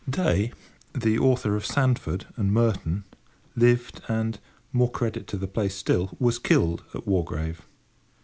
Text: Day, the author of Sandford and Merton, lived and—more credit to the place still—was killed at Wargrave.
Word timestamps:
Day, 0.09 0.51
the 0.93 1.19
author 1.19 1.55
of 1.55 1.63
Sandford 1.63 2.25
and 2.35 2.51
Merton, 2.51 3.03
lived 3.55 4.01
and—more 4.07 4.89
credit 4.89 5.27
to 5.27 5.37
the 5.37 5.47
place 5.47 5.75
still—was 5.75 6.39
killed 6.39 6.83
at 6.95 7.05
Wargrave. 7.05 7.61